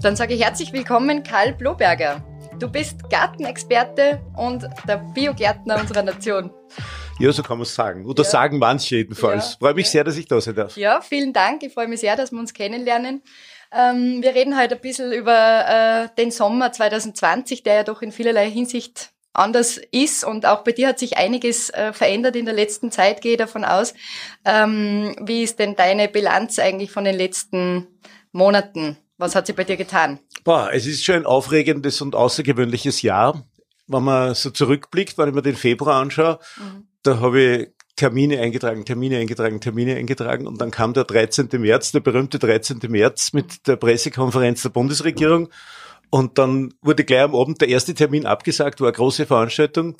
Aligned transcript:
Dann 0.00 0.14
sage 0.14 0.34
ich 0.34 0.44
herzlich 0.44 0.72
willkommen, 0.72 1.24
Karl 1.24 1.52
Bloberger. 1.52 2.22
Du 2.60 2.70
bist 2.70 3.10
Gartenexperte 3.10 4.20
und 4.36 4.64
der 4.86 4.98
Biogärtner 4.98 5.80
unserer 5.80 6.02
Nation. 6.02 6.52
Ja, 7.18 7.32
so 7.32 7.42
kann 7.42 7.58
man 7.58 7.64
es 7.64 7.74
sagen. 7.74 8.06
Oder 8.06 8.22
ja. 8.22 8.30
sagen 8.30 8.58
manche 8.58 8.96
jedenfalls. 8.96 9.52
Ja. 9.52 9.58
Freue 9.58 9.74
mich 9.74 9.90
sehr, 9.90 10.04
dass 10.04 10.16
ich 10.16 10.26
da 10.26 10.40
sein 10.40 10.54
darf. 10.54 10.76
Ja, 10.76 11.00
vielen 11.00 11.32
Dank. 11.32 11.64
Ich 11.64 11.74
freue 11.74 11.88
mich 11.88 11.98
sehr, 11.98 12.14
dass 12.14 12.30
wir 12.30 12.38
uns 12.38 12.54
kennenlernen. 12.54 13.22
Ähm, 13.72 14.22
wir 14.22 14.36
reden 14.36 14.56
heute 14.56 14.76
ein 14.76 14.80
bisschen 14.80 15.12
über 15.12 15.66
äh, 15.66 16.08
den 16.16 16.30
Sommer 16.30 16.70
2020, 16.70 17.64
der 17.64 17.74
ja 17.74 17.82
doch 17.82 18.00
in 18.00 18.12
vielerlei 18.12 18.48
Hinsicht 18.48 19.10
anders 19.32 19.80
ist 19.90 20.24
und 20.24 20.46
auch 20.46 20.62
bei 20.62 20.72
dir 20.72 20.88
hat 20.88 20.98
sich 20.98 21.16
einiges 21.16 21.70
äh, 21.70 21.92
verändert 21.92 22.36
in 22.36 22.44
der 22.44 22.54
letzten 22.54 22.90
Zeit, 22.90 23.20
gehe 23.20 23.32
ich 23.32 23.38
davon 23.38 23.64
aus. 23.64 23.94
Ähm, 24.44 25.16
wie 25.20 25.42
ist 25.42 25.58
denn 25.58 25.74
deine 25.74 26.08
Bilanz 26.08 26.58
eigentlich 26.58 26.90
von 26.92 27.04
den 27.04 27.16
letzten 27.16 27.86
Monaten? 28.32 28.96
Was 29.18 29.34
hat 29.34 29.46
sich 29.46 29.56
bei 29.56 29.64
dir 29.64 29.76
getan? 29.76 30.20
Boah, 30.44 30.70
es 30.72 30.86
ist 30.86 31.04
schon 31.04 31.16
ein 31.16 31.26
aufregendes 31.26 32.00
und 32.00 32.14
außergewöhnliches 32.14 33.02
Jahr. 33.02 33.44
Wenn 33.88 34.04
man 34.04 34.34
so 34.34 34.50
zurückblickt, 34.50 35.18
wenn 35.18 35.28
ich 35.28 35.34
mir 35.34 35.42
den 35.42 35.56
Februar 35.56 36.00
anschaue, 36.00 36.38
mhm. 36.56 36.86
da 37.02 37.20
habe 37.20 37.40
ich 37.40 37.68
Termine 37.96 38.40
eingetragen, 38.40 38.84
Termine 38.84 39.18
eingetragen, 39.18 39.60
Termine 39.60 39.96
eingetragen 39.96 40.46
und 40.46 40.60
dann 40.60 40.70
kam 40.70 40.94
der 40.94 41.02
13. 41.02 41.48
März, 41.54 41.90
der 41.90 41.98
berühmte 41.98 42.38
13. 42.38 42.78
März 42.86 43.32
mit 43.32 43.66
der 43.66 43.74
Pressekonferenz 43.74 44.62
der 44.62 44.68
Bundesregierung 44.68 45.48
und 46.10 46.38
dann 46.38 46.74
wurde 46.80 47.04
gleich 47.04 47.22
am 47.22 47.34
Abend 47.34 47.60
der 47.60 47.68
erste 47.68 47.94
Termin 47.94 48.24
abgesagt, 48.24 48.80
war 48.80 48.88
eine 48.88 48.96
große 48.96 49.26
Veranstaltung 49.26 49.96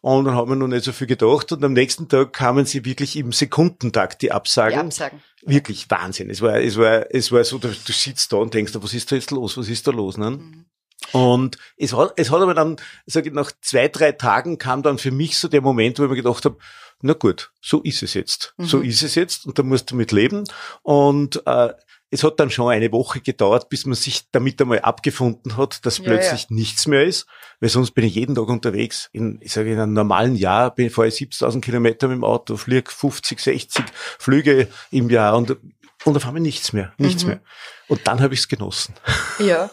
und 0.00 0.24
dann 0.24 0.34
haben 0.34 0.50
wir 0.50 0.56
noch 0.56 0.68
nicht 0.68 0.84
so 0.84 0.92
viel 0.92 1.06
gedacht 1.06 1.52
und 1.52 1.64
am 1.64 1.72
nächsten 1.72 2.08
Tag 2.08 2.32
kamen 2.32 2.66
sie 2.66 2.84
wirklich 2.84 3.16
im 3.16 3.32
Sekundentakt 3.32 4.22
die 4.22 4.32
Absagen. 4.32 4.74
Die 4.74 4.86
Absagen. 4.86 5.22
Wirklich 5.42 5.90
Wahnsinn. 5.90 6.30
Es 6.30 6.42
war, 6.42 6.56
es 6.56 6.76
war, 6.76 7.06
es 7.10 7.32
war 7.32 7.44
so, 7.44 7.58
du, 7.58 7.68
du 7.68 7.92
sitzt 7.92 8.32
da 8.32 8.36
und 8.36 8.54
denkst, 8.54 8.72
was 8.74 8.94
ist 8.94 9.10
da 9.10 9.16
jetzt 9.16 9.30
los? 9.30 9.56
Was 9.56 9.68
ist 9.68 9.86
da 9.86 9.90
los? 9.90 10.16
Ne? 10.16 10.30
Mhm. 10.30 10.64
Und 11.12 11.58
es 11.76 11.94
hat, 11.94 12.12
es 12.16 12.30
hat 12.30 12.40
aber 12.40 12.54
dann, 12.54 12.76
sage 13.06 13.28
ich, 13.28 13.34
nach 13.34 13.52
zwei, 13.60 13.88
drei 13.88 14.12
Tagen 14.12 14.58
kam 14.58 14.82
dann 14.82 14.98
für 14.98 15.10
mich 15.10 15.38
so 15.38 15.48
der 15.48 15.60
Moment, 15.60 15.98
wo 15.98 16.04
ich 16.04 16.10
mir 16.10 16.16
gedacht 16.16 16.44
habe, 16.44 16.58
na 17.00 17.12
gut, 17.12 17.52
so 17.60 17.80
ist 17.82 18.02
es 18.02 18.14
jetzt. 18.14 18.54
Mhm. 18.56 18.64
So 18.64 18.80
ist 18.80 19.02
es 19.02 19.14
jetzt 19.14 19.46
und 19.46 19.58
da 19.58 19.62
musst 19.62 19.90
du 19.90 19.96
mit 19.96 20.12
leben. 20.12 20.44
Und 20.82 21.42
äh, 21.46 21.72
es 22.10 22.24
hat 22.24 22.40
dann 22.40 22.50
schon 22.50 22.70
eine 22.70 22.90
Woche 22.92 23.20
gedauert, 23.20 23.68
bis 23.68 23.84
man 23.84 23.94
sich 23.94 24.30
damit 24.30 24.60
einmal 24.60 24.80
abgefunden 24.80 25.56
hat, 25.56 25.84
dass 25.84 25.98
ja, 25.98 26.04
plötzlich 26.04 26.42
ja. 26.42 26.46
nichts 26.50 26.86
mehr 26.86 27.04
ist, 27.04 27.26
weil 27.60 27.68
sonst 27.68 27.90
bin 27.92 28.04
ich 28.04 28.14
jeden 28.14 28.34
Tag 28.34 28.48
unterwegs. 28.48 29.10
In, 29.12 29.38
ich 29.42 29.52
sage, 29.52 29.72
in 29.72 29.78
einem 29.78 29.92
normalen 29.92 30.34
Jahr 30.34 30.74
bin 30.74 30.86
ich 30.86 30.92
vorher 30.92 31.12
70.000 31.12 31.60
Kilometer 31.60 32.08
mit 32.08 32.16
dem 32.16 32.24
Auto, 32.24 32.56
fliege 32.56 32.90
50, 32.90 33.40
60 33.40 33.84
Flüge 34.18 34.68
im 34.90 35.10
Jahr 35.10 35.36
und, 35.36 35.56
und 36.04 36.16
auf 36.16 36.26
einmal 36.26 36.40
nichts 36.40 36.72
mehr, 36.72 36.94
nichts 36.96 37.24
mhm. 37.24 37.30
mehr. 37.30 37.40
Und 37.88 38.06
dann 38.06 38.20
habe 38.20 38.34
ich 38.34 38.40
es 38.40 38.48
genossen. 38.48 38.94
Ja. 39.38 39.70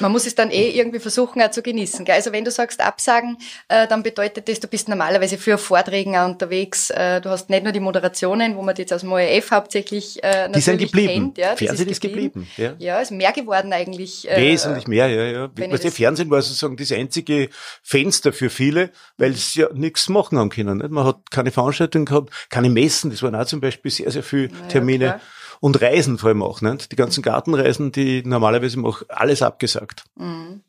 Man 0.00 0.12
muss 0.12 0.26
es 0.26 0.34
dann 0.34 0.50
eh 0.50 0.70
irgendwie 0.70 0.98
versuchen 0.98 1.42
auch 1.42 1.50
zu 1.50 1.62
genießen. 1.62 2.04
Gell? 2.04 2.14
Also 2.14 2.32
wenn 2.32 2.44
du 2.44 2.50
sagst 2.50 2.80
Absagen, 2.80 3.36
äh, 3.68 3.86
dann 3.86 4.02
bedeutet 4.02 4.48
das, 4.48 4.60
du 4.60 4.68
bist 4.68 4.88
normalerweise 4.88 5.38
für 5.38 5.58
Vorträgen 5.58 6.16
auch 6.16 6.26
unterwegs. 6.26 6.90
Äh, 6.90 7.20
du 7.20 7.30
hast 7.30 7.50
nicht 7.50 7.62
nur 7.62 7.72
die 7.72 7.80
Moderationen, 7.80 8.56
wo 8.56 8.62
man 8.62 8.74
jetzt 8.76 8.92
aus 8.92 9.02
dem 9.02 9.12
ORF 9.12 9.50
hauptsächlich 9.50 10.22
äh, 10.22 10.48
natürlich 10.48 10.54
Die 10.54 10.60
sind 10.60 10.78
geblieben. 10.78 11.12
Kennt, 11.12 11.38
ja, 11.38 11.56
Fernsehen 11.56 11.88
ist 11.88 12.00
geblieben. 12.00 12.42
Ist 12.42 12.56
geblieben. 12.56 12.76
Ja. 12.78 12.94
ja, 12.96 13.00
ist 13.00 13.10
mehr 13.10 13.32
geworden 13.32 13.72
eigentlich. 13.72 14.28
Äh, 14.30 14.36
Wesentlich 14.36 14.86
mehr, 14.86 15.08
ja, 15.08 15.24
ja. 15.24 15.50
Was 15.70 15.80
der 15.80 15.92
Fernsehen 15.92 16.30
war 16.30 16.42
sozusagen 16.42 16.76
das 16.76 16.92
einzige 16.92 17.48
Fenster 17.82 18.32
für 18.32 18.50
viele, 18.50 18.90
weil 19.16 19.34
sie 19.34 19.60
ja 19.60 19.68
nichts 19.72 20.08
machen 20.08 20.38
haben 20.38 20.50
können. 20.50 20.78
Nicht? 20.78 20.90
Man 20.90 21.04
hat 21.04 21.30
keine 21.30 21.50
Veranstaltungen 21.50 22.06
gehabt, 22.06 22.32
keine 22.48 22.70
Messen, 22.70 23.10
das 23.10 23.22
waren 23.22 23.34
auch 23.34 23.46
zum 23.46 23.60
Beispiel 23.60 23.90
sehr, 23.90 24.10
sehr 24.10 24.22
viele 24.22 24.50
Termine. 24.68 25.04
Ja, 25.04 25.20
und 25.60 25.80
Reisen 25.80 26.18
vor 26.18 26.28
allem 26.28 26.42
auch. 26.42 26.60
Nicht? 26.60 26.90
Die 26.90 26.96
ganzen 26.96 27.22
Gartenreisen, 27.22 27.92
die 27.92 28.22
normalerweise 28.24 28.78
mache, 28.78 29.04
alles 29.08 29.42
abgesagt. 29.42 30.04
Mhm. 30.16 30.62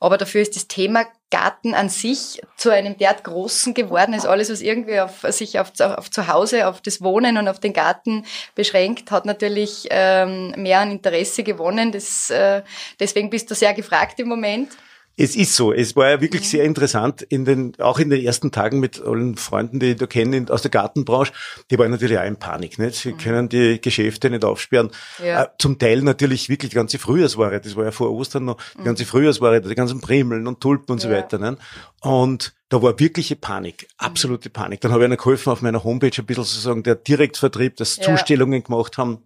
Aber 0.00 0.16
dafür 0.16 0.40
ist 0.40 0.56
das 0.56 0.68
Thema 0.68 1.04
Garten 1.30 1.74
an 1.74 1.88
sich 1.88 2.40
zu 2.56 2.70
einem 2.70 2.96
derart 2.96 3.24
großen 3.24 3.74
geworden, 3.74 4.14
ist 4.14 4.26
alles, 4.26 4.48
was 4.48 4.60
irgendwie 4.60 5.00
auf 5.00 5.22
sich 5.30 5.58
auf, 5.58 5.72
auf 5.80 6.10
zu 6.10 6.28
Hause, 6.28 6.68
auf 6.68 6.80
das 6.80 7.02
Wohnen 7.02 7.36
und 7.36 7.48
auf 7.48 7.58
den 7.58 7.72
Garten 7.72 8.24
beschränkt, 8.54 9.10
hat 9.10 9.26
natürlich 9.26 9.88
ähm, 9.90 10.54
mehr 10.56 10.80
an 10.80 10.92
Interesse 10.92 11.42
gewonnen. 11.42 11.90
Das, 11.90 12.30
äh, 12.30 12.62
deswegen 13.00 13.28
bist 13.28 13.50
du 13.50 13.54
sehr 13.56 13.74
gefragt 13.74 14.20
im 14.20 14.28
Moment. 14.28 14.70
Es 15.18 15.34
ist 15.34 15.54
so. 15.54 15.72
Es 15.72 15.96
war 15.96 16.10
ja 16.10 16.20
wirklich 16.20 16.42
mhm. 16.42 16.46
sehr 16.46 16.64
interessant 16.64 17.22
in 17.22 17.46
den, 17.46 17.72
auch 17.78 17.98
in 17.98 18.10
den 18.10 18.22
ersten 18.22 18.52
Tagen 18.52 18.80
mit 18.80 19.00
allen 19.00 19.36
Freunden, 19.36 19.80
die 19.80 19.92
ich 19.92 19.96
da 19.96 20.06
kenne 20.06 20.44
aus 20.50 20.62
der 20.62 20.70
Gartenbranche. 20.70 21.32
Die 21.70 21.78
waren 21.78 21.90
natürlich 21.90 22.18
auch 22.18 22.24
in 22.24 22.36
Panik, 22.36 22.78
nicht? 22.78 22.96
Sie 22.96 23.12
mhm. 23.12 23.18
können 23.18 23.48
die 23.48 23.80
Geschäfte 23.80 24.28
nicht 24.28 24.44
aufsperren. 24.44 24.90
Ja. 25.24 25.44
Äh, 25.44 25.48
zum 25.58 25.78
Teil 25.78 26.02
natürlich 26.02 26.50
wirklich 26.50 26.70
die 26.70 26.76
ganze 26.76 26.98
Frühjahrsware. 26.98 27.60
Das 27.60 27.76
war 27.76 27.84
ja 27.84 27.92
vor 27.92 28.12
Ostern 28.12 28.44
noch 28.44 28.58
die 28.78 28.84
ganze 28.84 29.04
mhm. 29.04 29.08
Frühjahrsware, 29.08 29.62
die 29.62 29.74
ganzen 29.74 30.00
Primeln 30.02 30.46
und 30.46 30.60
Tulpen 30.60 30.92
und 30.92 31.02
ja. 31.02 31.08
so 31.08 31.14
weiter, 31.14 31.38
nicht? 31.38 31.62
Und 32.02 32.54
da 32.68 32.82
war 32.82 32.98
wirkliche 32.98 33.36
Panik, 33.36 33.88
absolute 33.96 34.50
Panik. 34.50 34.80
Dann 34.80 34.92
habe 34.92 35.02
ich 35.02 35.06
einer 35.06 35.16
geholfen 35.16 35.50
auf 35.50 35.62
meiner 35.62 35.82
Homepage 35.82 36.10
ein 36.18 36.26
bisschen 36.26 36.44
sozusagen 36.44 36.82
der 36.82 36.96
Direktvertrieb, 36.96 37.76
dass 37.76 37.96
ja. 37.96 38.02
Zustellungen 38.04 38.62
gemacht 38.62 38.98
haben 38.98 39.22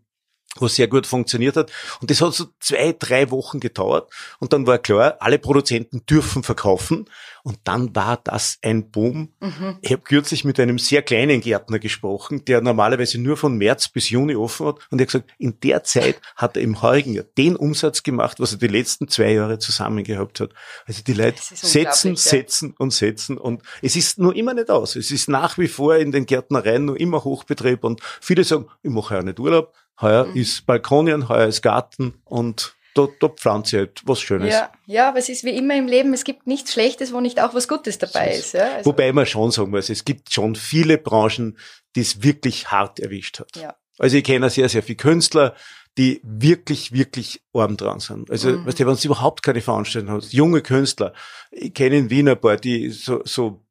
was 0.59 0.75
sehr 0.75 0.89
gut 0.89 1.07
funktioniert 1.07 1.57
hat. 1.57 1.71
Und 2.01 2.11
das 2.11 2.21
hat 2.21 2.35
so 2.35 2.47
zwei, 2.59 2.95
drei 2.99 3.31
Wochen 3.31 3.61
gedauert. 3.61 4.11
Und 4.41 4.53
dann 4.53 4.67
war 4.67 4.79
klar, 4.79 5.17
alle 5.21 5.39
Produzenten 5.39 6.05
dürfen 6.07 6.43
verkaufen. 6.43 7.09
Und 7.43 7.59
dann 7.65 7.95
war 7.95 8.19
das 8.23 8.59
ein 8.63 8.91
Boom. 8.91 9.33
Mhm. 9.41 9.79
Ich 9.81 9.93
habe 9.93 10.03
kürzlich 10.03 10.45
mit 10.45 10.59
einem 10.59 10.79
sehr 10.79 11.03
kleinen 11.03 11.41
Gärtner 11.41 11.79
gesprochen, 11.79 12.45
der 12.45 12.61
normalerweise 12.61 13.21
nur 13.21 13.37
von 13.37 13.57
März 13.57 13.89
bis 13.89 14.11
Juni 14.11 14.35
offen 14.35 14.67
hat. 14.67 14.79
Und 14.91 15.01
er 15.01 15.05
hat 15.05 15.13
gesagt, 15.13 15.31
in 15.39 15.59
der 15.61 15.85
Zeit 15.85 16.21
hat 16.35 16.57
er 16.57 16.63
im 16.63 16.83
heurigen 16.83 17.15
Jahr 17.15 17.25
den 17.39 17.55
Umsatz 17.57 18.03
gemacht, 18.03 18.41
was 18.41 18.53
er 18.53 18.59
die 18.59 18.67
letzten 18.67 19.09
zwei 19.09 19.33
Jahre 19.33 19.59
zusammen 19.59 20.03
gehabt 20.03 20.41
hat. 20.41 20.51
Also 20.85 21.03
die 21.03 21.15
Leute 21.15 21.41
setzen, 21.41 22.17
setzen 22.17 22.75
und 22.77 22.93
setzen. 22.93 23.39
Und 23.39 23.63
es 23.83 23.95
ist 23.95 24.19
nur 24.19 24.35
immer 24.35 24.53
nicht 24.53 24.71
aus. 24.71 24.97
Es 24.97 25.13
ist 25.13 25.29
nach 25.29 25.59
wie 25.59 25.69
vor 25.69 25.97
in 25.97 26.11
den 26.11 26.27
Gärtnereien 26.27 26.85
nur 26.85 26.99
immer 26.99 27.23
Hochbetrieb. 27.23 27.85
Und 27.85 28.01
viele 28.21 28.43
sagen, 28.43 28.67
ich 28.83 28.91
mache 28.91 29.15
ja 29.15 29.23
nicht 29.23 29.39
Urlaub 29.39 29.73
heuer 30.01 30.27
mhm. 30.27 30.37
ist 30.37 30.67
Balkonien, 30.67 31.29
heuer 31.29 31.47
ist 31.47 31.63
Garten 31.63 32.15
und 32.25 32.75
da, 32.95 33.07
da 33.21 33.29
pflanze 33.29 33.77
ich 33.77 33.81
halt 33.81 34.03
was 34.05 34.21
Schönes. 34.21 34.53
Ja, 34.53 34.73
ja, 34.87 35.09
aber 35.09 35.19
es 35.19 35.29
ist 35.29 35.45
wie 35.45 35.57
immer 35.57 35.77
im 35.77 35.87
Leben, 35.87 36.13
es 36.13 36.25
gibt 36.25 36.47
nichts 36.47 36.73
Schlechtes, 36.73 37.13
wo 37.13 37.21
nicht 37.21 37.41
auch 37.41 37.55
was 37.55 37.69
Gutes 37.69 37.99
dabei 37.99 38.35
ist. 38.35 38.55
Ja? 38.55 38.73
Also 38.75 38.91
Wobei 38.91 39.13
man 39.13 39.27
schon 39.27 39.51
sagen 39.53 39.71
muss, 39.71 39.91
es 39.91 40.05
gibt 40.05 40.33
schon 40.33 40.57
viele 40.57 40.99
Branchen, 40.99 41.57
die 41.95 42.01
es 42.01 42.23
wirklich 42.23 42.71
hart 42.71 42.99
erwischt 42.99 43.41
hat. 43.41 43.57
Ja. 43.57 43.77
Also 43.99 44.17
ich 44.17 44.25
kenne 44.25 44.51
sehr, 44.51 44.69
sehr 44.69 44.83
viele 44.83 44.97
Künstler, 44.97 45.55
die 45.99 46.21
wirklich, 46.25 46.93
wirklich 46.93 47.43
arm 47.53 47.77
dran 47.77 48.01
sind. 48.01 48.31
Also, 48.31 48.51
mhm. 48.51 48.67
weißt 48.67 48.81
du, 48.81 48.87
wenn 48.87 48.97
du 48.97 49.05
überhaupt 49.05 49.43
keine 49.43 49.61
Veranstaltung 49.61 50.11
hast, 50.11 50.33
junge 50.33 50.63
Künstler, 50.63 51.13
ich 51.51 51.75
kenne 51.75 51.99
in 51.99 52.11
Wien 52.11 52.29
ein 52.29 52.41
paar, 52.41 52.57
die 52.57 52.91
so, 52.91 53.23
so 53.25 53.65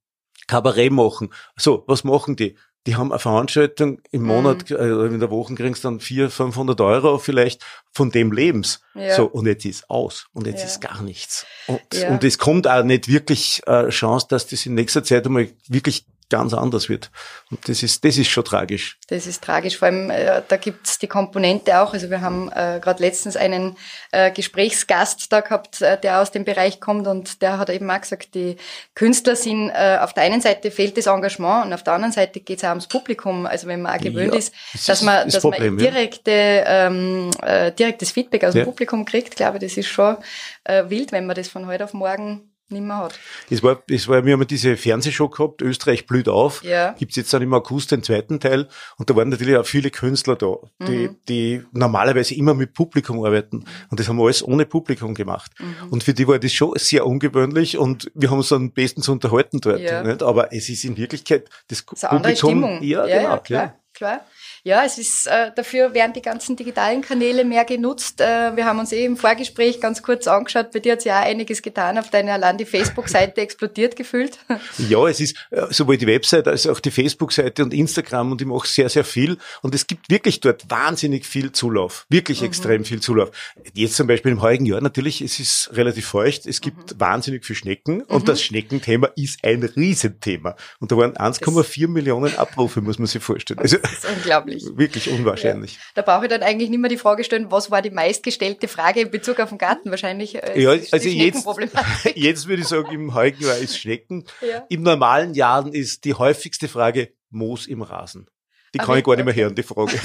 Kabarett 0.48 0.92
machen. 0.92 1.30
So, 1.56 1.84
was 1.88 2.04
machen 2.04 2.36
die? 2.36 2.56
Die 2.88 2.96
haben 2.96 3.12
eine 3.12 3.20
Veranstaltung 3.20 4.02
im 4.12 4.24
Monat, 4.24 4.70
mhm. 4.70 4.78
äh, 4.78 5.06
in 5.08 5.20
der 5.20 5.30
Woche 5.30 5.54
kriegst 5.54 5.84
du 5.84 5.90
dann 5.90 6.00
400, 6.00 6.34
500 6.34 6.82
Euro 6.82 7.18
vielleicht 7.18 7.64
von 7.92 8.12
dem 8.12 8.32
Lebens. 8.32 8.82
Ja. 8.96 9.16
So, 9.16 9.26
und 9.26 9.48
jetzt 9.48 9.66
ist 9.66 9.90
aus. 9.90 10.28
Und 10.34 10.48
jetzt 10.48 10.62
ja. 10.62 10.66
ist 10.66 10.82
gar 10.82 11.02
nichts. 11.02 11.46
Und, 11.68 11.82
ja. 11.94 12.10
und 12.10 12.24
es 12.24 12.38
kommt 12.38 12.68
auch 12.68 12.84
nicht 12.84 13.08
wirklich 13.08 13.62
äh, 13.68 13.90
Chance, 13.90 14.28
dass 14.30 14.48
das 14.48 14.66
in 14.66 14.76
nächster 14.76 15.04
Zeit 15.04 15.26
einmal 15.26 15.50
wirklich 15.68 16.06
ganz 16.30 16.54
anders 16.54 16.90
wird. 16.90 17.12
Und 17.50 17.68
das 17.68 17.84
ist, 17.84 18.06
das 18.06 18.18
ist 18.18 18.30
schon 18.30 18.46
tragisch. 18.46 18.98
Das 19.08 19.28
ist 19.28 19.44
tragisch. 19.44 19.78
Vor 19.78 19.88
allem, 19.88 20.10
äh, 20.10 20.42
da 20.48 20.58
gibt's 20.58 21.00
die 21.00 21.08
Komponente 21.08 21.82
auch. 21.82 21.94
Also 21.94 22.10
wir 22.10 22.22
haben 22.22 22.50
äh, 22.50 22.80
gerade 22.82 23.02
letztens 23.02 23.36
einen 23.36 23.76
äh, 24.12 24.32
Gesprächsgast 24.32 25.32
da 25.32 25.42
gehabt, 25.42 25.82
äh, 25.82 26.00
der 26.00 26.22
aus 26.22 26.32
dem 26.32 26.46
Bereich 26.46 26.80
kommt 26.80 27.08
und 27.08 27.42
der 27.42 27.58
hat 27.58 27.70
eben 27.70 27.90
auch 27.90 28.02
gesagt, 28.02 28.36
die 28.36 28.58
Künstler 28.96 29.36
sind, 29.36 29.70
äh, 29.70 29.98
auf 30.00 30.14
der 30.14 30.24
einen 30.24 30.42
Seite 30.42 30.72
fehlt 30.72 30.98
das 30.98 31.08
Engagement 31.08 31.66
und 31.66 31.74
auf 31.74 31.84
der 31.84 31.94
anderen 31.94 32.14
Seite 32.14 32.40
geht's 32.40 32.64
auch 32.64 32.70
ums 32.70 32.88
Publikum. 32.88 33.46
Also 33.46 33.68
wenn 33.68 33.82
man 33.82 33.98
auch 33.98 34.02
gewöhnt 34.02 34.34
ja, 34.34 34.40
ist, 34.40 34.54
dass 34.88 35.02
man, 35.02 35.26
das 35.26 35.34
dass 35.34 35.42
Problem, 35.42 35.76
man 35.76 35.84
direkte, 35.84 36.32
ähm, 36.32 37.32
äh, 37.42 37.72
direktes 37.72 38.12
Feedback 38.12 38.44
aus 38.44 38.54
dem 38.54 38.66
Publikum 38.66 39.06
kriegt, 39.06 39.36
glaube 39.36 39.58
ich, 39.58 39.64
das 39.64 39.78
ist 39.78 39.88
schon 39.88 40.18
äh, 40.64 40.84
wild, 40.90 41.12
wenn 41.12 41.26
man 41.26 41.36
das 41.36 41.48
von 41.48 41.68
heute 41.68 41.84
auf 41.84 41.94
morgen 41.94 42.50
nicht 42.72 42.84
mehr 42.84 42.98
hat. 42.98 43.20
Es 43.50 43.64
war, 43.64 43.82
es 43.90 44.08
war, 44.08 44.26
wir 44.26 44.34
haben 44.34 44.48
diese 44.48 44.78
Fernsehshow 44.78 45.30
gehabt, 45.30 45.62
Österreich 45.62 46.06
blüht 46.06 46.30
auf. 46.30 46.64
Ja. 46.64 46.94
Gibt's 46.94 47.16
jetzt 47.16 47.34
dann 47.34 47.42
im 47.42 47.54
August 47.54 47.92
den 47.92 48.04
zweiten 48.04 48.40
Teil. 48.40 48.68
Und 48.98 49.10
da 49.10 49.16
waren 49.16 49.30
natürlich 49.30 49.58
auch 49.58 49.66
viele 49.66 49.90
Künstler 49.92 50.36
da, 50.36 50.56
die, 50.88 51.10
mhm. 51.10 51.16
die 51.28 51.64
normalerweise 51.72 52.36
immer 52.36 52.54
mit 52.54 52.74
Publikum 52.74 53.24
arbeiten. 53.24 53.66
Und 53.90 54.00
das 54.00 54.08
haben 54.08 54.18
wir 54.18 54.26
alles 54.26 54.44
ohne 54.44 54.66
Publikum 54.66 55.14
gemacht. 55.14 55.52
Mhm. 55.60 55.90
Und 55.90 56.04
für 56.04 56.14
die 56.14 56.28
war 56.28 56.40
das 56.40 56.54
schon 56.54 56.74
sehr 56.76 57.06
ungewöhnlich 57.06 57.78
und 57.78 58.12
wir 58.14 58.30
haben 58.30 58.38
uns 58.38 58.50
dann 58.50 58.72
bestens 58.72 59.10
unterhalten 59.10 59.60
dort. 59.62 59.80
Ja. 59.80 60.04
Nicht? 60.04 60.24
Aber 60.24 60.54
es 60.54 60.70
ist 60.70 60.84
in 60.84 60.98
Wirklichkeit 60.98 61.50
das, 61.68 61.86
das 61.86 62.10
Publikum. 62.10 62.36
Stimmung. 62.36 62.84
Ja, 62.84 63.06
ja 63.06 63.18
genau. 63.18 63.30
Ja, 63.30 63.38
klar, 63.38 63.76
klar. 63.94 64.22
Ja, 64.64 64.84
es 64.86 64.98
ist 64.98 65.28
äh, 65.28 65.52
dafür 65.56 65.94
werden 65.94 66.14
die 66.14 66.22
ganzen 66.22 66.56
digitalen 66.56 67.02
Kanäle 67.02 67.46
mehr 67.46 67.66
genutzt. 67.66 68.22
Äh, 68.22 68.56
wir 68.56 68.66
haben 68.66 68.80
uns 68.80 68.92
eh 68.92 69.06
im 69.06 69.18
Vorgespräch 69.18 69.80
ganz 69.80 70.02
kurz 70.02 70.28
angeschaut. 70.28 70.72
Bei 70.72 70.80
dir 70.80 70.94
hat 70.94 71.06
ja 71.06 71.20
einiges 71.20 71.62
getan. 71.62 71.98
Auf 71.98 72.10
deiner 72.10 72.34
allein 72.34 72.58
die 72.58 72.66
Facebook-Seite 72.66 73.42
explodiert 73.42 73.96
gefühlt. 73.96 74.38
Ja, 74.90 75.08
es 75.08 75.20
ist 75.20 75.36
äh, 75.52 75.66
sowohl 75.70 75.98
die 75.98 76.08
Website 76.08 76.48
als 76.48 76.66
auch 76.66 76.80
die 76.80 76.92
Facebook-Seite 76.92 77.64
und 77.64 77.74
Instagram 77.74 78.32
und 78.32 78.42
ich 78.42 78.48
mache 78.48 78.68
sehr, 78.68 78.90
sehr 78.90 79.04
viel. 79.04 79.38
Und 79.62 79.76
es 79.76 79.88
gibt 79.88 80.10
wirklich 80.10 80.40
dort 80.40 80.70
wahnsinnig 80.70 81.26
viel 81.26 81.52
Zulauf. 81.52 82.06
Wirklich 82.10 82.42
mhm. 82.42 82.48
extrem 82.48 82.86
viel 82.86 83.00
Zulauf. 83.02 83.32
Jetzt 83.74 83.96
zum 83.96 84.08
Beispiel 84.08 84.32
im 84.32 84.42
heutigen 84.42 84.66
Jahr 84.66 84.82
natürlich, 84.82 85.22
es 85.22 85.40
ist 85.40 85.70
relativ 85.74 86.08
feucht. 86.08 86.46
Es 86.46 86.62
gibt 86.62 86.94
mhm. 86.94 87.00
wahnsinnig 87.00 87.46
viel 87.46 87.56
Schnecken 87.56 88.02
und 88.04 88.24
mhm. 88.24 88.26
das 88.26 88.42
Schneckenthema 88.42 89.10
ist 89.16 89.44
ein 89.44 89.64
Riesenthema. 89.64 90.56
Und 90.80 90.92
da 90.92 90.98
waren 90.98 91.14
1,4 91.14 91.88
Millionen 91.88 92.36
Abrufe, 92.38 92.82
muss 92.82 93.00
man 93.00 93.08
sich 93.08 93.22
vorstellen. 93.22 93.60
Also, 93.60 93.78
das 93.78 93.92
ist 93.92 94.06
unglaublich. 94.06 94.49
Wirklich 94.78 95.10
unwahrscheinlich. 95.10 95.76
Ja. 95.76 95.80
Da 95.96 96.02
brauche 96.02 96.26
ich 96.26 96.30
dann 96.30 96.44
eigentlich 96.44 96.70
nicht 96.70 96.80
mehr 96.80 96.90
die 96.90 96.98
Frage 96.98 97.24
stellen, 97.24 97.52
was 97.52 97.72
war 97.72 97.82
die 97.82 97.90
meistgestellte 97.90 98.68
Frage 98.68 99.02
in 99.02 99.12
Bezug 99.12 99.40
auf 99.40 99.50
den 99.50 99.58
Garten? 99.58 99.90
Wahrscheinlich 99.90 100.36
äh, 100.36 100.62
ja, 100.62 100.72
also 100.72 101.10
jetzt, 101.10 101.46
jetzt 102.16 102.48
würde 102.48 102.62
ich 102.62 102.68
sagen, 102.68 102.92
im 102.92 103.14
heutigen 103.14 103.46
Jahr 103.46 103.58
ist 103.58 103.78
Schnecken. 103.78 104.26
Ja. 104.42 104.66
Im 104.70 104.84
normalen 104.84 105.34
Jahren 105.34 105.74
ist 105.74 106.06
die 106.06 106.14
häufigste 106.14 106.68
Frage 106.68 107.14
Moos 107.30 107.68
im 107.68 107.82
Rasen. 107.82 108.30
Die 108.74 108.78
kann 108.78 108.90
okay, 108.90 109.00
ich 109.00 109.06
gar 109.06 109.16
nicht 109.16 109.26
mehr 109.26 109.36
hören, 109.36 109.56
die 109.56 109.64
Frage. 109.64 110.00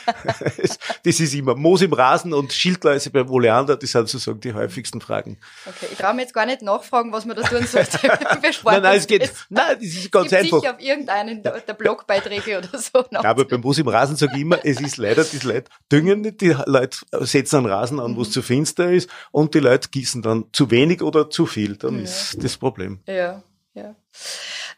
das 1.04 1.20
ist 1.20 1.34
immer 1.34 1.56
Moos 1.56 1.82
im 1.82 1.94
Rasen 1.94 2.34
und 2.34 2.52
Schildläuse 2.52 3.10
beim 3.10 3.30
Oleander, 3.30 3.78
das 3.78 3.92
sind 3.92 4.10
sozusagen 4.10 4.40
die 4.42 4.54
häufigsten 4.54 5.00
Fragen. 5.02 5.38
Okay, 5.66 5.88
ich 5.92 5.98
traue 5.98 6.14
mir 6.14 6.22
jetzt 6.22 6.34
gar 6.34 6.46
nicht 6.46 6.62
nachfragen, 6.62 7.12
was 7.12 7.26
man 7.26 7.36
da 7.36 7.44
tun 7.44 7.66
sollte. 7.66 8.00
nein, 8.64 8.82
nein, 8.82 8.98
es 8.98 9.08
geht, 9.08 9.32
nein, 9.50 9.78
das 9.80 9.88
ist 9.88 10.12
ganz 10.12 10.34
einfach. 10.34 10.60
sicher 10.60 10.76
auf 10.76 10.82
irgendeinen 10.82 11.42
der, 11.42 11.60
der 11.62 11.74
Blogbeiträge 11.74 12.58
oder 12.58 12.78
so. 12.78 13.06
Ja, 13.12 13.24
aber 13.24 13.46
beim 13.46 13.62
Moos 13.62 13.78
im 13.78 13.88
Rasen 13.88 14.16
sage 14.16 14.34
ich 14.36 14.42
immer, 14.42 14.60
es 14.64 14.82
ist 14.82 14.98
leider, 14.98 15.24
die 15.24 15.40
Leute 15.40 15.72
düngen 15.92 16.22
nicht, 16.22 16.42
die 16.42 16.56
Leute 16.66 16.98
setzen 17.22 17.58
einen 17.58 17.66
Rasen 17.68 18.00
an, 18.00 18.16
wo 18.16 18.22
es 18.22 18.30
mhm. 18.30 18.34
zu 18.34 18.42
finster 18.42 18.92
ist 18.92 19.10
und 19.32 19.54
die 19.54 19.60
Leute 19.60 19.90
gießen 19.90 20.22
dann 20.22 20.46
zu 20.52 20.72
wenig 20.72 21.02
oder 21.02 21.30
zu 21.30 21.46
viel, 21.46 21.78
dann 21.78 21.98
ja. 21.98 22.04
ist 22.04 22.44
das 22.44 22.58
Problem. 22.58 23.00
Ja, 23.08 23.44
ja. 23.74 23.96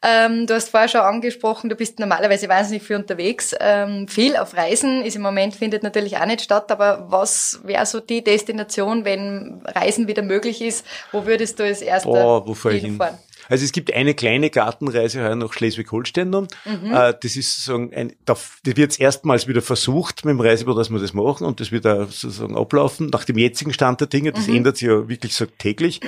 Ähm, 0.04 0.46
du 0.46 0.54
hast 0.54 0.70
vorher 0.70 0.90
schon 0.90 1.02
angesprochen, 1.02 1.70
du 1.70 1.76
bist 1.76 2.00
normalerweise 2.00 2.48
wahnsinnig 2.48 2.84
viel 2.84 2.96
unterwegs. 2.96 3.56
Ähm, 3.60 4.08
viel 4.08 4.38
auf 4.38 4.56
Reisen 4.56 5.02
ist 5.04 5.16
im 5.16 5.22
Moment 5.22 5.56
findet 5.56 5.84
natürlich 5.84 6.18
auch 6.18 6.26
nicht 6.26 6.42
statt, 6.42 6.72
aber 6.72 7.06
was 7.10 7.60
wäre 7.64 7.86
so 7.86 8.00
die 8.00 8.24
Destination, 8.24 9.06
wenn 9.06 9.62
Reisen 9.66 10.08
wieder 10.08 10.22
möglich 10.22 10.62
ist? 10.62 10.86
Wo 11.12 11.26
würdest 11.26 11.60
du 11.60 11.64
als 11.64 11.82
erster 11.82 12.10
Boah, 12.10 12.48
wo 12.48 12.70
hinfahren? 12.70 13.18
Also 13.50 13.66
es 13.66 13.72
gibt 13.72 13.94
eine 13.94 14.14
kleine 14.14 14.50
Gartenreise 14.50 15.22
heuer 15.22 15.36
nach 15.36 15.54
Schleswig-Holstein. 15.54 16.30
Mhm. 16.30 16.48
Äh, 16.66 17.14
das 17.22 17.36
ist 17.36 17.64
sozusagen 17.64 17.94
ein, 17.94 18.14
das 18.26 18.60
wird 18.64 18.78
jetzt 18.78 19.00
erstmals 19.00 19.48
wieder 19.48 19.62
versucht 19.62 20.26
mit 20.26 20.34
dem 20.34 20.42
Reisebüro, 20.42 20.78
dass 20.78 20.90
wir 20.90 21.00
das 21.00 21.14
machen 21.14 21.46
und 21.46 21.60
das 21.60 21.72
wird 21.72 21.86
da 21.86 22.06
sozusagen 22.06 22.58
ablaufen 22.58 23.10
nach 23.12 23.24
dem 23.24 23.38
jetzigen 23.38 23.74
Stand 23.74 24.02
der 24.02 24.08
Dinge. 24.08 24.32
Das 24.32 24.48
mhm. 24.48 24.58
ändert 24.58 24.78
sich 24.78 24.88
ja 24.88 25.08
wirklich 25.08 25.34
so 25.34 25.46
täglich. 25.46 26.02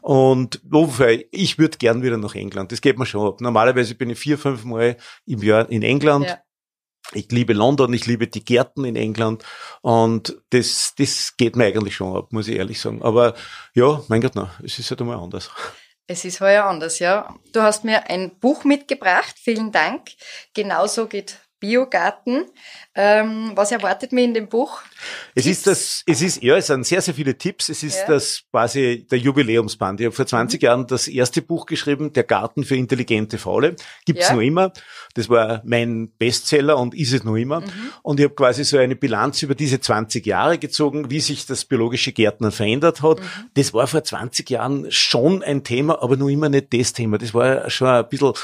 Und 0.00 0.60
wofür 0.64 1.18
ich 1.30 1.58
würde 1.58 1.78
gern 1.78 2.02
wieder 2.02 2.16
nach 2.16 2.34
England. 2.34 2.72
Das 2.72 2.80
geht 2.80 2.98
mir 2.98 3.06
schon 3.06 3.26
ab. 3.26 3.40
Normalerweise 3.40 3.94
bin 3.94 4.10
ich 4.10 4.18
vier, 4.18 4.38
fünf 4.38 4.64
Mal 4.64 4.96
im 5.26 5.42
Jahr 5.42 5.68
in 5.70 5.82
England. 5.82 6.26
Ja. 6.26 6.38
Ich 7.12 7.30
liebe 7.30 7.52
London, 7.52 7.92
ich 7.92 8.06
liebe 8.06 8.26
die 8.26 8.44
Gärten 8.44 8.84
in 8.84 8.96
England 8.96 9.44
und 9.82 10.40
das, 10.50 10.94
das 10.96 11.36
geht 11.36 11.54
mir 11.54 11.66
eigentlich 11.66 11.94
schon 11.94 12.16
ab, 12.16 12.32
muss 12.32 12.48
ich 12.48 12.56
ehrlich 12.56 12.80
sagen. 12.80 13.02
Aber 13.02 13.34
ja, 13.74 14.02
mein 14.08 14.22
Gott, 14.22 14.32
na, 14.34 14.50
es 14.64 14.78
ist 14.78 14.90
halt 14.90 15.02
einmal 15.02 15.18
anders. 15.18 15.50
Es 16.06 16.24
ist 16.24 16.40
heuer 16.40 16.64
anders, 16.64 16.98
ja. 16.98 17.34
Du 17.52 17.62
hast 17.62 17.84
mir 17.84 18.10
ein 18.10 18.38
Buch 18.38 18.64
mitgebracht. 18.64 19.36
Vielen 19.38 19.72
Dank. 19.72 20.10
Genauso 20.52 21.06
geht 21.06 21.38
Biogarten. 21.60 22.44
Ähm, 22.94 23.52
was 23.54 23.72
erwartet 23.72 24.12
mir 24.12 24.24
in 24.24 24.34
dem 24.34 24.48
Buch? 24.48 24.82
Es 25.34 25.44
Tipps? 25.44 25.56
ist 25.56 25.66
das, 25.66 26.02
es 26.06 26.22
ist, 26.22 26.42
ja, 26.42 26.56
es 26.56 26.66
sind 26.66 26.86
sehr, 26.86 27.00
sehr 27.00 27.14
viele 27.14 27.36
Tipps. 27.36 27.68
Es 27.68 27.82
ist 27.82 27.98
ja. 28.00 28.06
das 28.06 28.42
quasi 28.50 29.06
der 29.10 29.18
Jubiläumsband. 29.18 30.00
Ich 30.00 30.06
habe 30.06 30.14
vor 30.14 30.26
20 30.26 30.60
mhm. 30.60 30.64
Jahren 30.64 30.86
das 30.86 31.08
erste 31.08 31.42
Buch 31.42 31.66
geschrieben, 31.66 32.12
Der 32.12 32.24
Garten 32.24 32.64
für 32.64 32.76
intelligente 32.76 33.38
Faule. 33.38 33.76
Gibt's 34.04 34.28
ja. 34.28 34.34
noch 34.34 34.42
immer. 34.42 34.72
Das 35.14 35.28
war 35.28 35.62
mein 35.64 36.12
Bestseller 36.18 36.76
und 36.76 36.94
ist 36.94 37.12
es 37.12 37.24
noch 37.24 37.36
immer. 37.36 37.60
Mhm. 37.60 37.90
Und 38.02 38.20
ich 38.20 38.24
habe 38.24 38.34
quasi 38.34 38.64
so 38.64 38.78
eine 38.78 38.96
Bilanz 38.96 39.42
über 39.42 39.54
diese 39.54 39.80
20 39.80 40.26
Jahre 40.26 40.58
gezogen, 40.58 41.10
wie 41.10 41.20
sich 41.20 41.46
das 41.46 41.64
biologische 41.64 42.12
Gärtnern 42.12 42.52
verändert 42.52 43.02
hat. 43.02 43.20
Mhm. 43.20 43.50
Das 43.54 43.72
war 43.72 43.86
vor 43.86 44.04
20 44.04 44.48
Jahren 44.50 44.90
schon 44.90 45.42
ein 45.42 45.64
Thema, 45.64 46.02
aber 46.02 46.16
noch 46.16 46.28
immer 46.28 46.48
nicht 46.48 46.74
das 46.74 46.92
Thema. 46.92 47.18
Das 47.18 47.32
war 47.32 47.70
schon 47.70 47.88
ein 47.88 48.08
bisschen 48.08 48.34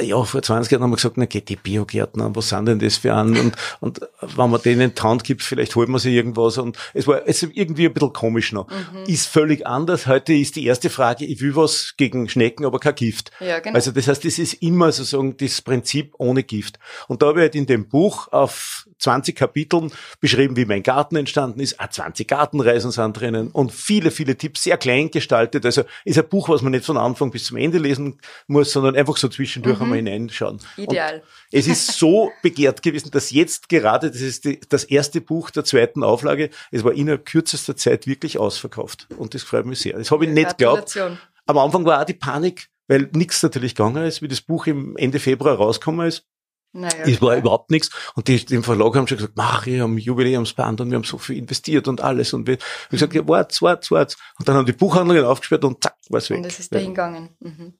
ja, 0.00 0.22
vor 0.22 0.42
20 0.42 0.70
Jahren 0.70 0.82
haben 0.82 0.90
wir 0.90 0.96
gesagt, 0.96 1.16
na 1.16 1.26
geht 1.26 1.48
die 1.48 1.56
Biogärtner, 1.56 2.34
was 2.34 2.50
sind 2.50 2.66
denn 2.66 2.78
das 2.78 2.98
für 2.98 3.14
an? 3.14 3.36
Und, 3.36 3.56
und 3.80 4.00
wenn 4.20 4.50
man 4.50 4.62
denen 4.62 4.94
Taunt 4.94 5.24
gibt, 5.24 5.42
vielleicht 5.42 5.74
holt 5.76 5.88
man 5.88 6.00
sich 6.00 6.14
irgendwas. 6.14 6.58
Und 6.58 6.76
es 6.94 7.06
war 7.06 7.22
es 7.26 7.42
irgendwie 7.42 7.86
ein 7.86 7.94
bisschen 7.94 8.12
komisch 8.12 8.52
noch. 8.52 8.68
Mhm. 8.68 9.04
Ist 9.06 9.26
völlig 9.26 9.66
anders. 9.66 10.06
Heute 10.06 10.32
ist 10.34 10.56
die 10.56 10.66
erste 10.66 10.90
Frage, 10.90 11.24
ich 11.24 11.40
will 11.40 11.56
was 11.56 11.94
gegen 11.96 12.28
Schnecken, 12.28 12.64
aber 12.64 12.78
kein 12.78 12.94
Gift. 12.94 13.30
Ja, 13.40 13.60
genau. 13.60 13.74
Also 13.74 13.90
das 13.90 14.08
heißt, 14.08 14.24
das 14.24 14.38
ist 14.38 14.54
immer 14.54 14.92
sozusagen 14.92 15.36
das 15.36 15.60
Prinzip 15.62 16.14
ohne 16.18 16.42
Gift. 16.42 16.78
Und 17.08 17.22
da 17.22 17.26
habe 17.26 17.40
ich 17.40 17.42
halt 17.42 17.54
in 17.54 17.66
dem 17.66 17.88
Buch 17.88 18.28
auf 18.32 18.87
20 18.98 19.36
Kapiteln 19.36 19.92
beschrieben, 20.20 20.56
wie 20.56 20.64
mein 20.64 20.82
Garten 20.82 21.16
entstanden 21.16 21.60
ist. 21.60 21.80
Auch 21.80 21.88
20 21.88 22.26
Gartenreisen 22.26 22.90
sind 22.90 23.16
drinnen 23.18 23.48
und 23.48 23.72
viele, 23.72 24.10
viele 24.10 24.36
Tipps, 24.36 24.64
sehr 24.64 24.76
klein 24.76 25.10
gestaltet. 25.10 25.64
Also 25.64 25.84
ist 26.04 26.18
ein 26.18 26.28
Buch, 26.28 26.48
was 26.48 26.62
man 26.62 26.72
nicht 26.72 26.84
von 26.84 26.96
Anfang 26.96 27.30
bis 27.30 27.44
zum 27.44 27.56
Ende 27.56 27.78
lesen 27.78 28.18
muss, 28.46 28.72
sondern 28.72 28.96
einfach 28.96 29.16
so 29.16 29.28
zwischendurch 29.28 29.76
mhm. 29.78 29.82
einmal 29.84 29.98
hineinschauen. 29.98 30.60
Ideal. 30.76 31.16
Und 31.16 31.22
es 31.52 31.66
ist 31.66 31.98
so 31.98 32.30
begehrt 32.42 32.82
gewesen, 32.82 33.10
dass 33.10 33.30
jetzt 33.30 33.68
gerade, 33.68 34.10
das 34.10 34.20
ist 34.20 34.44
die, 34.44 34.60
das 34.68 34.84
erste 34.84 35.20
Buch 35.20 35.50
der 35.50 35.64
zweiten 35.64 36.02
Auflage, 36.02 36.50
es 36.70 36.84
war 36.84 36.92
innerhalb 36.92 37.26
kürzester 37.26 37.76
Zeit 37.76 38.06
wirklich 38.06 38.38
ausverkauft. 38.38 39.06
Und 39.16 39.34
das 39.34 39.42
freut 39.42 39.66
mich 39.66 39.80
sehr. 39.80 39.96
Das 39.96 40.10
habe 40.10 40.24
ich 40.24 40.30
nicht 40.30 40.58
geglaubt. 40.58 40.98
Am 41.46 41.56
Anfang 41.56 41.84
war 41.86 42.00
auch 42.00 42.04
die 42.04 42.14
Panik, 42.14 42.68
weil 42.88 43.08
nichts 43.12 43.42
natürlich 43.42 43.74
gegangen 43.74 44.04
ist, 44.04 44.20
wie 44.20 44.28
das 44.28 44.40
Buch 44.40 44.66
im 44.66 44.96
Ende 44.96 45.18
Februar 45.18 45.56
rausgekommen 45.56 46.06
ist. 46.06 46.26
Naja, 46.72 47.04
es 47.06 47.22
war 47.22 47.36
überhaupt 47.36 47.70
nichts. 47.70 47.90
Und 48.14 48.28
die, 48.28 48.44
die 48.44 48.54
im 48.54 48.62
Verlag 48.62 48.94
haben 48.94 49.06
schon 49.06 49.18
gesagt, 49.18 49.36
mach, 49.36 49.64
wir 49.64 49.82
haben 49.82 49.96
Jubiläumsband 49.96 50.80
und 50.80 50.90
wir 50.90 50.96
haben 50.96 51.04
so 51.04 51.16
viel 51.16 51.38
investiert 51.38 51.88
und 51.88 52.02
alles. 52.02 52.34
Und 52.34 52.46
wir 52.46 52.54
haben 52.54 52.90
gesagt, 52.90 53.14
ja, 53.14 53.26
wart, 53.26 53.60
wart, 53.62 53.90
wart. 53.90 54.16
Und 54.38 54.48
dann 54.48 54.56
haben 54.56 54.66
die 54.66 54.72
Buchhandlungen 54.72 55.24
aufgesperrt 55.24 55.64
und 55.64 55.82
zack, 55.82 55.96
war 56.10 56.18
es 56.18 56.28
weg. 56.28 56.36
Und 56.36 56.46
das 56.46 56.58
ist 56.58 56.74
dahin 56.74 56.90
gegangen. 56.90 57.30
Mhm. 57.40 57.78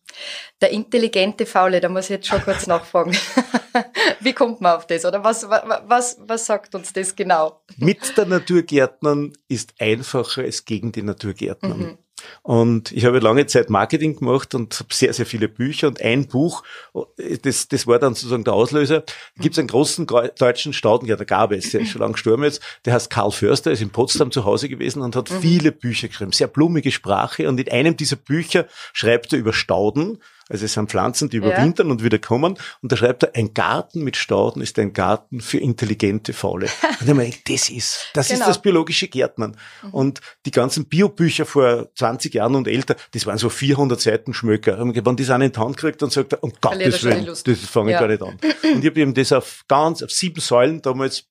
Der 0.60 0.70
intelligente 0.70 1.44
Faule, 1.44 1.80
da 1.80 1.88
muss 1.88 2.04
ich 2.04 2.10
jetzt 2.10 2.28
schon 2.28 2.40
kurz 2.42 2.66
nachfragen. 2.66 3.16
Wie 4.20 4.32
kommt 4.32 4.60
man 4.60 4.76
auf 4.76 4.86
das? 4.86 5.04
Oder 5.04 5.22
was, 5.22 5.48
was, 5.48 6.16
was 6.20 6.46
sagt 6.46 6.74
uns 6.74 6.92
das 6.92 7.14
genau? 7.14 7.62
Mit 7.76 8.16
der 8.16 8.26
Naturgärtnern 8.26 9.34
ist 9.48 9.74
einfacher 9.78 10.42
als 10.42 10.64
gegen 10.64 10.92
die 10.92 11.02
Naturgärtnern. 11.02 11.78
Mhm. 11.78 11.98
Und 12.42 12.92
ich 12.92 13.04
habe 13.04 13.18
lange 13.18 13.46
Zeit 13.46 13.70
Marketing 13.70 14.16
gemacht 14.16 14.54
und 14.54 14.78
habe 14.78 14.92
sehr, 14.92 15.12
sehr 15.12 15.26
viele 15.26 15.48
Bücher 15.48 15.88
und 15.88 16.00
ein 16.00 16.26
Buch, 16.26 16.62
das, 17.42 17.68
das 17.68 17.86
war 17.86 17.98
dann 17.98 18.14
sozusagen 18.14 18.44
der 18.44 18.54
Auslöser. 18.54 19.04
Gibt 19.38 19.54
es 19.54 19.58
einen 19.58 19.68
großen 19.68 20.06
deutschen 20.38 20.72
Staudengärtner, 20.72 21.24
gab 21.26 21.52
es, 21.52 21.70
der 21.70 21.82
ist 21.82 21.90
schon 21.90 22.00
lange 22.00 22.14
gestorben 22.14 22.44
jetzt, 22.44 22.62
der 22.84 22.94
heißt 22.94 23.10
Karl 23.10 23.30
Förster, 23.30 23.70
ist 23.70 23.82
in 23.82 23.90
Potsdam 23.90 24.30
zu 24.30 24.44
Hause 24.44 24.68
gewesen 24.68 25.02
und 25.02 25.16
hat 25.16 25.30
mhm. 25.30 25.40
viele 25.40 25.72
Bücher 25.72 26.08
geschrieben, 26.08 26.32
sehr 26.32 26.48
blumige 26.48 26.92
Sprache 26.92 27.48
und 27.48 27.58
in 27.60 27.70
einem 27.70 27.96
dieser 27.96 28.16
Bücher 28.16 28.66
schreibt 28.92 29.32
er 29.32 29.38
über 29.38 29.52
Stauden, 29.52 30.18
also 30.48 30.64
es 30.64 30.72
sind 30.72 30.90
Pflanzen, 30.90 31.28
die 31.28 31.38
überwintern 31.38 31.88
ja. 31.88 31.92
und 31.92 32.02
wieder 32.02 32.18
kommen. 32.18 32.58
Und 32.82 32.92
da 32.92 32.96
schreibt 32.96 33.22
er, 33.22 33.34
ein 33.34 33.52
Garten 33.54 34.02
mit 34.02 34.16
Stauden 34.16 34.62
ist 34.62 34.78
ein 34.78 34.92
Garten 34.92 35.40
für 35.40 35.58
intelligente 35.58 36.32
Faule. 36.32 36.68
Und 37.00 37.08
ich 37.08 37.14
meine, 37.14 37.34
das 37.46 37.70
ist, 37.70 38.10
das 38.14 38.28
genau. 38.28 38.40
ist 38.40 38.48
das 38.48 38.62
biologische 38.62 39.08
Gärtnern. 39.08 39.56
Mhm. 39.82 39.90
Und 39.90 40.20
die 40.46 40.50
ganzen 40.50 40.86
Biobücher 40.86 41.46
vor 41.46 41.88
20 41.94 42.34
Jahren 42.34 42.54
und 42.54 42.66
älter, 42.66 42.96
das 43.12 43.26
waren 43.26 43.38
so 43.38 43.48
400 43.48 44.00
Seiten 44.00 44.34
Schmöcker. 44.34 44.78
Und 44.78 44.94
wenn 45.04 45.16
die 45.16 45.22
es 45.22 45.30
einen 45.30 45.44
in 45.44 45.52
die 45.52 45.60
Hand 45.60 45.76
kriegt, 45.76 46.02
dann 46.02 46.10
sagt 46.10 46.32
er, 46.32 46.42
um 46.42 46.52
Gottes 46.60 47.04
Willen, 47.04 47.26
das 47.26 47.42
fange 47.42 47.90
ich 47.90 47.94
ja. 47.94 48.00
gar 48.00 48.08
nicht 48.08 48.22
an. 48.22 48.38
Und 48.74 48.84
ich 48.84 48.90
habe 48.90 49.00
eben 49.00 49.14
das 49.14 49.32
auf 49.32 49.64
ganz, 49.68 50.02
auf 50.02 50.10
sieben 50.10 50.40
Säulen 50.40 50.82
damals 50.82 51.26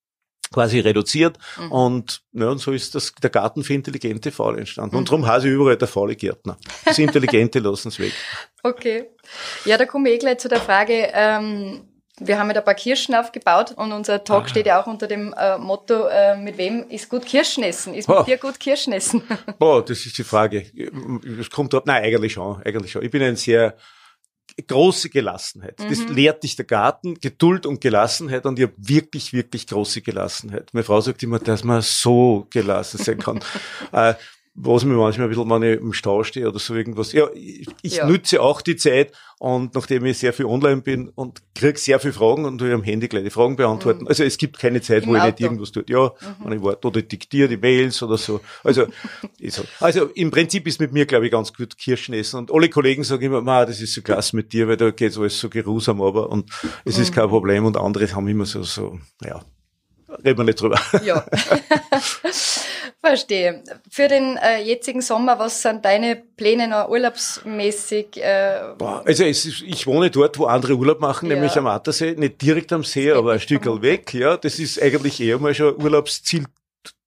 quasi 0.54 0.80
reduziert 0.80 1.38
mhm. 1.60 1.72
und 1.72 2.22
ja, 2.34 2.50
und 2.50 2.60
so 2.60 2.72
ist 2.72 2.96
das 2.96 3.13
der 3.16 3.30
Garten 3.30 3.63
für 3.63 3.74
intelligente 3.74 4.32
Faule 4.32 4.60
entstanden. 4.60 4.96
Mhm. 4.96 5.00
Und 5.00 5.10
darum 5.10 5.27
heiße 5.27 5.48
ich 5.48 5.54
überall 5.54 5.77
der 5.77 5.88
faule 5.88 6.16
Gärtner. 6.16 6.58
Das 6.86 6.98
Intelligente 6.98 7.60
lassen 7.60 7.89
es 7.89 8.00
weg. 8.00 8.13
Okay. 8.63 9.10
Ja, 9.66 9.77
da 9.77 9.86
komme 9.86 10.10
ich 10.10 10.16
eh 10.16 10.18
gleich 10.20 10.38
zu 10.39 10.50
der 10.50 10.62
Frage, 10.62 11.10
ähm, 11.13 11.88
wir 12.20 12.39
haben 12.39 12.50
ja 12.50 12.58
ein 12.58 12.66
paar 12.66 12.74
Kirschen 12.74 13.13
aufgebaut 13.13 13.74
und 13.75 13.92
unser 13.92 14.24
Talk 14.24 14.46
ah. 14.46 14.48
steht 14.48 14.66
ja 14.66 14.82
auch 14.82 14.88
unter 14.88 15.08
dem 15.08 15.34
äh, 15.38 15.58
Motto, 15.58 16.08
äh, 16.08 16.36
mit 16.36 16.58
wem 16.58 16.89
ist 16.89 17.10
gut 17.10 17.25
Kirschen 17.25 17.63
essen? 17.63 17.94
Ist 17.94 18.10
mit 18.10 18.18
oh. 18.18 18.24
dir 18.24 18.38
gut 18.38 18.60
Kirschen 18.60 18.94
essen? 18.94 19.22
Boah, 19.60 19.86
das 19.86 20.06
ist 20.06 20.18
die 20.18 20.24
Frage. 20.24 20.66
Es 21.39 21.50
kommt 21.50 21.74
ab, 21.75 21.86
nein, 21.86 22.04
eigentlich 22.04 22.34
schon, 22.34 22.62
eigentlich 22.63 22.92
schon. 22.92 23.04
Ich 23.04 23.12
bin 23.12 23.22
ein 23.22 23.36
sehr 23.36 23.77
große 24.66 25.10
Gelassenheit. 25.10 25.80
Mhm. 25.80 25.90
Das 25.90 26.00
lehrt 26.10 26.44
dich 26.44 26.56
der 26.56 26.66
Garten, 26.66 27.16
Geduld 27.20 27.66
und 27.66 27.82
Gelassenheit 27.82 28.46
und 28.46 28.58
ich 28.58 28.64
habe 28.64 28.74
wirklich, 28.78 29.34
wirklich 29.34 29.68
große 29.68 30.02
Gelassenheit. 30.02 30.70
Meine 30.74 30.84
Frau 30.84 31.00
sagt 31.02 31.22
immer, 31.24 31.40
dass 31.40 31.64
man 31.64 31.82
so 31.82 32.48
gelassen 32.50 32.98
sein 32.98 33.20
kann. 33.20 33.40
äh, 33.92 34.16
was 34.60 34.84
mir 34.84 34.96
manchmal 34.96 35.28
ein 35.28 35.30
bisschen, 35.30 35.50
wenn 35.52 35.62
ich 35.62 35.80
im 35.80 35.94
Stau 35.94 36.24
stehe 36.24 36.50
oder 36.50 36.58
so 36.58 36.74
irgendwas. 36.74 37.12
Ja, 37.12 37.28
ich, 37.36 37.68
ich 37.84 37.98
ja. 37.98 38.08
nutze 38.08 38.42
auch 38.42 38.62
die 38.62 38.76
Zeit 38.76 39.14
und 39.38 39.76
nachdem 39.76 40.04
ich 40.06 40.18
sehr 40.18 40.34
viel 40.34 40.48
online 40.48 40.82
bin 40.82 41.10
und 41.10 41.44
kriege 41.54 41.78
sehr 41.78 42.00
viele 42.00 42.14
Fragen 42.14 42.44
und 42.44 42.60
will 42.60 42.74
am 42.74 42.82
Handy 42.82 43.08
gleich 43.08 43.24
die 43.24 43.30
Fragen 43.30 43.56
beantworten. 43.56 44.02
Mhm. 44.02 44.08
Also 44.08 44.24
es 44.24 44.40
gibt 44.40 44.58
keine 44.58 44.82
Zeit, 44.82 45.04
Im 45.04 45.10
wo 45.10 45.16
Auto. 45.16 45.28
ich 45.28 45.34
nicht 45.34 45.42
irgendwas 45.42 45.72
tue. 45.72 45.84
Ja, 45.88 46.06
mhm. 46.06 46.36
wenn 46.44 46.58
ich 46.58 46.64
warte 46.64 46.88
oder 46.88 47.04
diktiere 47.04 47.48
die 47.48 47.58
Mails 47.58 48.02
oder 48.02 48.18
so. 48.18 48.42
Also, 48.64 48.88
so. 49.48 49.64
also 49.80 50.06
im 50.16 50.32
Prinzip 50.32 50.66
ist 50.66 50.80
mit 50.80 50.92
mir, 50.92 51.06
glaube 51.06 51.28
ich, 51.28 51.32
ganz 51.32 51.54
gut 51.54 51.78
Kirschen 51.78 52.16
essen. 52.16 52.38
Und 52.38 52.52
alle 52.52 52.68
Kollegen 52.70 53.04
sagen 53.04 53.22
immer, 53.22 53.42
Ma, 53.42 53.64
das 53.64 53.80
ist 53.80 53.94
so 53.94 54.02
klasse 54.02 54.36
mit 54.36 54.54
dir, 54.54 54.68
weil 54.68 54.78
da 54.78 54.90
geht 54.90 55.16
alles 55.20 55.40
so 55.40 55.50
geruhsam 55.50 56.02
aber 56.02 56.32
und 56.32 56.50
es 56.84 56.98
mhm. 56.98 57.04
ist 57.04 57.14
kein 57.14 57.30
Problem. 57.30 57.64
Und 57.66 57.78
andere 57.78 58.12
haben 58.12 58.28
immer 58.28 58.48
so, 58.48 58.64
so, 58.64 58.98
ja, 59.24 59.40
reden 60.26 60.40
wir 60.40 60.46
nicht 60.46 60.60
drüber. 60.60 60.80
Ja. 61.04 61.24
Verstehe. 63.08 63.64
Für 63.90 64.08
den 64.08 64.38
äh, 64.38 64.62
jetzigen 64.62 65.02
Sommer, 65.02 65.40
was 65.40 65.62
sind 65.62 65.84
deine 65.86 66.16
Pläne 66.16 66.68
noch 66.68 66.90
urlaubsmäßig? 66.90 68.18
Äh? 68.18 68.74
Boah, 68.78 69.04
also 69.06 69.24
ist, 69.24 69.46
ich 69.46 69.88
wohne 69.88 70.10
dort, 70.10 70.38
wo 70.38 70.46
andere 70.46 70.76
Urlaub 70.76 71.00
machen, 71.00 71.30
ja. 71.30 71.36
nämlich 71.36 71.58
am 71.58 71.68
Attersee, 71.68 72.16
nicht 72.18 72.42
direkt 72.42 72.72
am 72.74 72.84
See, 72.84 73.12
aber 73.12 73.34
ein 73.34 73.40
Stück 73.40 73.66
weg. 73.82 74.14
Ja, 74.14 74.38
das 74.38 74.60
ist 74.60 74.82
eigentlich 74.82 75.20
eher 75.22 75.40
mal 75.40 75.54
schon 75.54 75.76
Urlaubsziel 75.76 76.46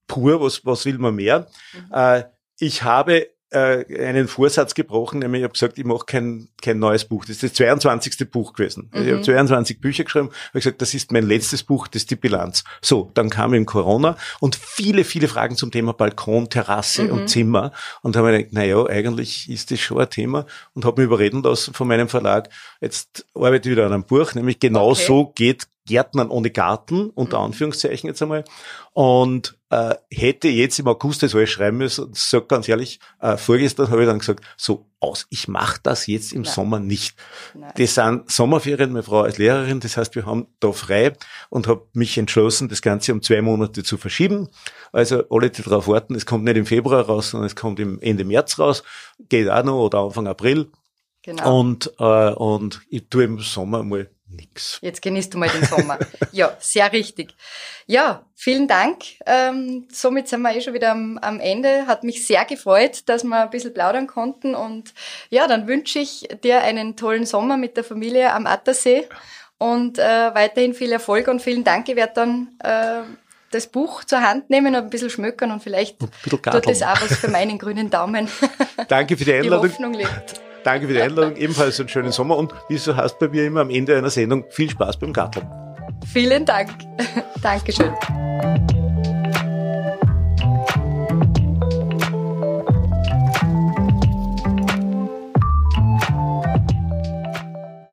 pur. 0.06 0.40
Was, 0.40 0.64
was 0.64 0.84
will 0.86 0.98
man 0.98 1.14
mehr? 1.14 1.46
Mhm. 1.72 1.94
Äh, 1.94 2.24
ich 2.58 2.82
habe 2.82 3.28
äh, 3.50 3.84
einen 4.06 4.28
Vorsatz 4.28 4.74
gebrochen, 4.74 5.18
nämlich 5.18 5.40
ich 5.40 5.44
habe 5.44 5.52
gesagt, 5.52 5.78
ich 5.78 5.84
mache 5.84 6.04
kein, 6.06 6.48
kein 6.62 6.78
neues 6.78 7.04
Buch. 7.04 7.24
Das 7.24 7.36
ist 7.36 7.42
das 7.42 7.52
22. 7.54 8.30
Buch 8.30 8.52
gewesen. 8.52 8.90
Mhm. 8.92 9.02
Ich 9.02 9.12
habe 9.12 9.22
22 9.22 9.80
Bücher 9.80 10.04
geschrieben, 10.04 10.28
habe 10.28 10.60
gesagt, 10.60 10.80
das 10.80 10.94
ist 10.94 11.12
mein 11.12 11.26
letztes 11.26 11.62
Buch, 11.62 11.88
das 11.88 12.02
ist 12.02 12.10
die 12.10 12.16
Bilanz. 12.16 12.64
So, 12.80 13.10
dann 13.14 13.30
kam 13.30 13.54
eben 13.54 13.66
Corona 13.66 14.16
und 14.40 14.56
viele, 14.56 15.04
viele 15.04 15.28
Fragen 15.28 15.56
zum 15.56 15.70
Thema 15.70 15.92
Balkon, 15.92 16.48
Terrasse 16.48 17.04
mhm. 17.04 17.10
und 17.10 17.28
Zimmer. 17.28 17.72
Und 18.02 18.16
habe 18.16 18.28
mir 18.28 18.38
gedacht, 18.38 18.52
na 18.52 18.64
ja, 18.64 18.84
eigentlich 18.86 19.48
ist 19.48 19.70
das 19.70 19.80
schon 19.80 19.98
ein 19.98 20.10
Thema 20.10 20.46
und 20.74 20.84
habe 20.84 21.00
mich 21.00 21.06
überreden 21.06 21.42
lassen 21.42 21.74
von 21.74 21.88
meinem 21.88 22.08
Verlag, 22.08 22.48
jetzt 22.80 23.26
arbeite 23.34 23.68
ich 23.68 23.72
wieder 23.76 23.86
an 23.86 23.92
einem 23.92 24.04
Buch, 24.04 24.34
nämlich 24.34 24.58
genau 24.60 24.90
okay. 24.90 25.04
so 25.06 25.32
geht 25.34 25.66
Gärtnern 25.86 26.28
ohne 26.28 26.50
Garten, 26.50 27.10
unter 27.10 27.38
mhm. 27.38 27.46
Anführungszeichen 27.46 28.08
jetzt 28.08 28.22
einmal. 28.22 28.44
Und 28.92 29.58
äh, 29.70 29.94
hätte 30.12 30.48
jetzt 30.48 30.78
im 30.78 30.88
August 30.88 31.22
das 31.22 31.34
alles 31.34 31.50
schreiben 31.50 31.78
müssen, 31.78 32.10
sag 32.12 32.48
ganz 32.48 32.68
ehrlich, 32.68 32.98
äh, 33.20 33.36
vorgestern 33.36 33.88
habe 33.90 34.02
ich 34.02 34.08
dann 34.08 34.18
gesagt, 34.18 34.44
so 34.56 34.86
aus, 34.98 35.26
ich 35.30 35.48
mache 35.48 35.80
das 35.82 36.06
jetzt 36.06 36.32
im 36.32 36.42
Nein. 36.42 36.52
Sommer 36.52 36.80
nicht. 36.80 37.16
Nein. 37.54 37.72
Das 37.76 37.94
sind 37.94 38.30
Sommerferien, 38.30 38.92
meine 38.92 39.04
Frau 39.04 39.22
als 39.22 39.38
Lehrerin, 39.38 39.80
das 39.80 39.96
heißt, 39.96 40.14
wir 40.16 40.26
haben 40.26 40.48
da 40.58 40.72
frei 40.72 41.12
und 41.48 41.68
habe 41.68 41.86
mich 41.92 42.18
entschlossen, 42.18 42.68
das 42.68 42.82
Ganze 42.82 43.12
um 43.12 43.22
zwei 43.22 43.42
Monate 43.42 43.82
zu 43.82 43.96
verschieben. 43.96 44.48
Also 44.92 45.24
alle, 45.30 45.50
die 45.50 45.62
darauf 45.62 45.86
warten, 45.86 46.14
es 46.14 46.26
kommt 46.26 46.44
nicht 46.44 46.56
im 46.56 46.66
Februar 46.66 47.06
raus, 47.06 47.30
sondern 47.30 47.46
es 47.46 47.56
kommt 47.56 47.78
im 47.80 48.00
Ende 48.00 48.24
März 48.24 48.58
raus, 48.58 48.82
geht 49.28 49.48
auch 49.48 49.62
noch 49.62 49.86
oder 49.86 50.00
Anfang 50.00 50.26
April. 50.26 50.70
Genau. 51.22 51.60
Und, 51.60 51.92
äh, 51.98 52.32
und 52.32 52.80
ich 52.88 53.08
tue 53.08 53.24
im 53.24 53.38
Sommer 53.38 53.82
mal 53.82 54.10
nix. 54.30 54.78
Jetzt 54.82 55.02
genießt 55.02 55.34
du 55.34 55.38
mal 55.38 55.48
den 55.48 55.64
Sommer. 55.64 55.98
ja, 56.32 56.56
sehr 56.60 56.92
richtig. 56.92 57.34
Ja, 57.86 58.24
vielen 58.34 58.68
Dank. 58.68 59.04
Ähm, 59.26 59.86
somit 59.92 60.28
sind 60.28 60.42
wir 60.42 60.54
eh 60.54 60.60
schon 60.60 60.74
wieder 60.74 60.92
am, 60.92 61.18
am, 61.18 61.40
Ende. 61.40 61.86
Hat 61.86 62.04
mich 62.04 62.26
sehr 62.26 62.44
gefreut, 62.44 63.08
dass 63.08 63.24
wir 63.24 63.42
ein 63.42 63.50
bisschen 63.50 63.74
plaudern 63.74 64.06
konnten. 64.06 64.54
Und 64.54 64.94
ja, 65.28 65.46
dann 65.46 65.66
wünsche 65.66 65.98
ich 65.98 66.28
dir 66.42 66.62
einen 66.62 66.96
tollen 66.96 67.26
Sommer 67.26 67.56
mit 67.56 67.76
der 67.76 67.84
Familie 67.84 68.32
am 68.32 68.46
Attersee 68.46 69.08
und 69.58 69.98
äh, 69.98 70.34
weiterhin 70.34 70.74
viel 70.74 70.92
Erfolg 70.92 71.28
und 71.28 71.42
vielen 71.42 71.64
Dank. 71.64 71.88
Ich 71.88 71.96
werde 71.96 72.14
dann 72.14 72.48
äh, 72.62 73.02
das 73.50 73.66
Buch 73.66 74.04
zur 74.04 74.22
Hand 74.22 74.48
nehmen 74.48 74.74
und 74.74 74.82
ein 74.82 74.90
bisschen 74.90 75.10
schmökern 75.10 75.50
und 75.50 75.62
vielleicht 75.62 75.98
tut 75.98 76.46
das 76.46 76.82
auch 76.82 77.00
was 77.02 77.18
für 77.18 77.28
meinen 77.28 77.58
grünen 77.58 77.90
Daumen. 77.90 78.28
Danke 78.88 79.16
für 79.16 79.24
die 79.24 79.34
Einladung. 79.34 79.62
Die 79.66 79.72
Hoffnung 79.72 79.94
lebt. 79.94 80.40
Danke 80.64 80.86
für 80.86 80.92
die 80.92 81.00
Einladung. 81.00 81.36
Ebenfalls 81.36 81.78
einen 81.80 81.88
schönen 81.88 82.12
Sommer 82.12 82.36
und 82.36 82.52
wie 82.68 82.74
es 82.74 82.84
so 82.84 82.96
heißt 82.96 83.18
bei 83.18 83.28
mir 83.28 83.46
immer 83.46 83.60
am 83.60 83.70
Ende 83.70 83.96
einer 83.96 84.10
Sendung, 84.10 84.44
viel 84.50 84.70
Spaß 84.70 84.98
beim 84.98 85.12
Garteln. 85.12 85.48
Vielen 86.12 86.44
Dank. 86.44 86.70
Dankeschön. 87.42 87.92